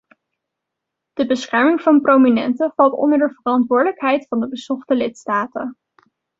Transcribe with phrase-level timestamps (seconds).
[1.13, 5.77] De bescherming van prominenten valt onder de verantwoordelijkheid van de bezochte lidstaten.